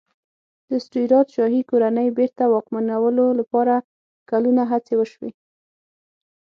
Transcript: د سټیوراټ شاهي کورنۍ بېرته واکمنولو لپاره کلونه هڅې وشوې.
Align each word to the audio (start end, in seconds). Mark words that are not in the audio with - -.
د 0.69 0.71
سټیوراټ 0.83 1.27
شاهي 1.35 1.61
کورنۍ 1.69 2.07
بېرته 2.17 2.43
واکمنولو 2.53 3.25
لپاره 3.39 3.75
کلونه 4.29 4.61
هڅې 4.71 4.93
وشوې. 4.97 5.31